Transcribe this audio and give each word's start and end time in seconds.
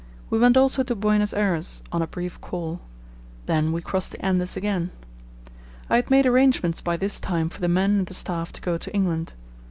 We 0.31 0.39
went 0.39 0.57
also 0.57 0.81
to 0.81 0.95
Buenos 0.95 1.31
Ayres 1.31 1.83
on 1.91 2.01
a 2.01 2.07
brief 2.07 2.41
call. 2.41 2.81
Then 3.45 3.71
we 3.71 3.83
crossed 3.83 4.13
the 4.13 4.25
Andes 4.25 4.57
again. 4.57 4.89
I 5.91 5.97
had 5.97 6.09
made 6.09 6.25
arrangements 6.25 6.81
by 6.81 6.97
this 6.97 7.19
time 7.19 7.49
for 7.49 7.61
the 7.61 7.67
men 7.69 7.99
and 7.99 8.05
the 8.07 8.15
staff 8.15 8.51
to 8.53 8.61
go 8.61 8.79
to 8.79 8.91
England. 8.95 9.33